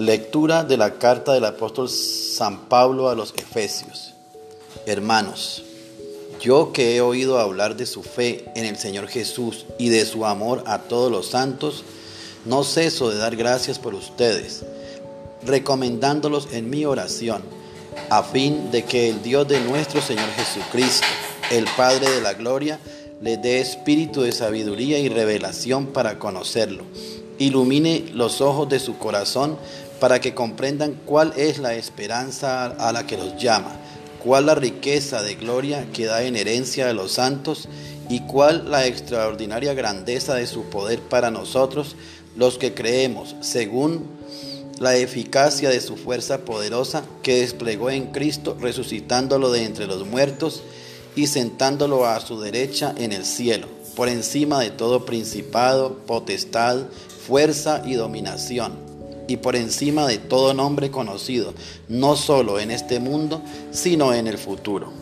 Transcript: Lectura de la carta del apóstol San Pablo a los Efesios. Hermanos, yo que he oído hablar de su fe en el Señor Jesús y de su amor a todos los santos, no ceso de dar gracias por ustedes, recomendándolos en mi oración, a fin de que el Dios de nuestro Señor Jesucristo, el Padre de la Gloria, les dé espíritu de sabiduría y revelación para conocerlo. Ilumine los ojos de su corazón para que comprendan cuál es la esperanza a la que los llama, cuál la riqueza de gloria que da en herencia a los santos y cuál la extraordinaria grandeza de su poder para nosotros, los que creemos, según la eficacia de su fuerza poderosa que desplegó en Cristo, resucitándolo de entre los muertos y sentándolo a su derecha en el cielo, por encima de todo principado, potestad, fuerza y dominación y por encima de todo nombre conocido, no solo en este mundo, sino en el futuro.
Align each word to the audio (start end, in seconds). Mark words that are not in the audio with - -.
Lectura 0.00 0.64
de 0.64 0.78
la 0.78 0.94
carta 0.94 1.34
del 1.34 1.44
apóstol 1.44 1.90
San 1.90 2.70
Pablo 2.70 3.10
a 3.10 3.14
los 3.14 3.34
Efesios. 3.36 4.14
Hermanos, 4.86 5.62
yo 6.40 6.72
que 6.72 6.96
he 6.96 7.02
oído 7.02 7.38
hablar 7.38 7.76
de 7.76 7.84
su 7.84 8.02
fe 8.02 8.46
en 8.54 8.64
el 8.64 8.78
Señor 8.78 9.08
Jesús 9.08 9.66
y 9.78 9.90
de 9.90 10.06
su 10.06 10.24
amor 10.24 10.64
a 10.66 10.78
todos 10.78 11.12
los 11.12 11.26
santos, 11.26 11.84
no 12.46 12.64
ceso 12.64 13.10
de 13.10 13.18
dar 13.18 13.36
gracias 13.36 13.78
por 13.78 13.92
ustedes, 13.92 14.64
recomendándolos 15.44 16.48
en 16.50 16.70
mi 16.70 16.86
oración, 16.86 17.42
a 18.08 18.22
fin 18.22 18.70
de 18.70 18.86
que 18.86 19.10
el 19.10 19.22
Dios 19.22 19.48
de 19.48 19.60
nuestro 19.60 20.00
Señor 20.00 20.30
Jesucristo, 20.30 21.06
el 21.50 21.66
Padre 21.76 22.08
de 22.08 22.22
la 22.22 22.32
Gloria, 22.32 22.80
les 23.20 23.42
dé 23.42 23.60
espíritu 23.60 24.22
de 24.22 24.32
sabiduría 24.32 24.98
y 24.98 25.10
revelación 25.10 25.88
para 25.88 26.18
conocerlo. 26.18 26.84
Ilumine 27.38 28.04
los 28.12 28.42
ojos 28.42 28.68
de 28.68 28.78
su 28.78 28.98
corazón 28.98 29.56
para 30.00 30.20
que 30.20 30.34
comprendan 30.34 30.98
cuál 31.04 31.34
es 31.36 31.58
la 31.58 31.74
esperanza 31.74 32.66
a 32.66 32.92
la 32.92 33.06
que 33.06 33.18
los 33.18 33.36
llama, 33.36 33.76
cuál 34.24 34.46
la 34.46 34.54
riqueza 34.54 35.22
de 35.22 35.34
gloria 35.34 35.86
que 35.92 36.06
da 36.06 36.22
en 36.22 36.36
herencia 36.36 36.88
a 36.88 36.94
los 36.94 37.12
santos 37.12 37.68
y 38.08 38.20
cuál 38.20 38.70
la 38.70 38.86
extraordinaria 38.86 39.74
grandeza 39.74 40.34
de 40.34 40.46
su 40.46 40.64
poder 40.64 41.00
para 41.00 41.30
nosotros, 41.30 41.96
los 42.34 42.58
que 42.58 42.74
creemos, 42.74 43.36
según 43.40 44.08
la 44.78 44.96
eficacia 44.96 45.68
de 45.68 45.80
su 45.80 45.96
fuerza 45.96 46.38
poderosa 46.46 47.04
que 47.22 47.40
desplegó 47.40 47.90
en 47.90 48.06
Cristo, 48.06 48.56
resucitándolo 48.58 49.52
de 49.52 49.64
entre 49.64 49.86
los 49.86 50.06
muertos 50.06 50.62
y 51.14 51.26
sentándolo 51.26 52.06
a 52.06 52.20
su 52.20 52.40
derecha 52.40 52.94
en 52.96 53.12
el 53.12 53.26
cielo, 53.26 53.68
por 53.94 54.08
encima 54.08 54.60
de 54.60 54.70
todo 54.70 55.04
principado, 55.04 55.98
potestad, 56.06 56.86
fuerza 57.26 57.82
y 57.84 57.94
dominación 57.94 58.89
y 59.30 59.36
por 59.36 59.54
encima 59.54 60.08
de 60.08 60.18
todo 60.18 60.54
nombre 60.54 60.90
conocido, 60.90 61.54
no 61.88 62.16
solo 62.16 62.58
en 62.58 62.72
este 62.72 62.98
mundo, 62.98 63.40
sino 63.70 64.12
en 64.12 64.26
el 64.26 64.38
futuro. 64.38 64.92